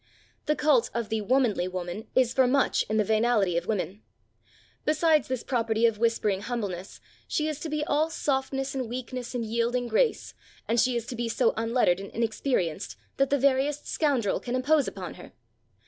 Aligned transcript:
The 0.47 0.55
cult 0.55 0.89
of 0.95 1.09
the 1.09 1.21
"womanly" 1.21 1.67
woman 1.67 2.07
is 2.15 2.33
for 2.33 2.47
much 2.47 2.83
in 2.89 2.97
the 2.97 3.03
venality 3.03 3.55
of 3.55 3.67
women. 3.67 4.01
Besides 4.83 5.27
this 5.27 5.43
property 5.43 5.85
of 5.85 5.99
whispering 5.99 6.41
humbleness, 6.41 6.99
she 7.27 7.47
is 7.47 7.59
to 7.59 7.69
be 7.69 7.83
all 7.85 8.09
softness 8.09 8.73
and 8.73 8.89
weakness 8.89 9.35
and 9.35 9.45
yielding 9.45 9.87
grace, 9.87 10.33
and 10.67 10.79
she 10.79 10.95
is 10.95 11.05
to 11.05 11.15
be 11.15 11.29
so 11.29 11.53
unlettered 11.55 11.99
and 11.99 12.09
inexperienced 12.09 12.97
that 13.17 13.29
the 13.29 13.37
veriest 13.37 13.87
scoundrel 13.87 14.39
can 14.39 14.55
impose 14.55 14.87
upon 14.87 15.13
her. 15.21 15.33